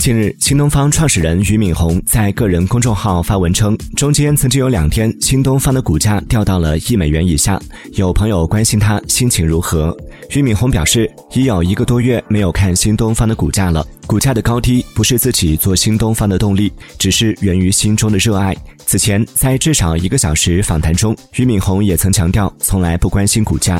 [0.00, 7.60] 近日新东方创始人俞敏洪在个人公众号发文称中间曾经有两天新东方的股价掉到了一美元以下
[7.92, 9.94] 有朋友关心他心情如何。
[10.30, 18.56] 俞敏洪表示已有一个多月没有看新东方的股价了股价的高低不是自己做新东方的动力只是源于心中的热爱。
[18.78, 23.78] 此前在至少一个小时访谈中俞敏洪也曾强调从来不关心股价。